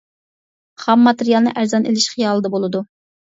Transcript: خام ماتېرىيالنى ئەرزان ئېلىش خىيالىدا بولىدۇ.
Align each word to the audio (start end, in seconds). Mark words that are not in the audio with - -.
خام 0.85 1.03
ماتېرىيالنى 1.07 1.53
ئەرزان 1.61 1.85
ئېلىش 1.91 2.09
خىيالىدا 2.15 2.53
بولىدۇ. 2.57 2.83